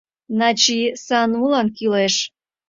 Начи 0.39 0.79
Санулан 1.05 1.67
кӱлеш... 1.77 2.15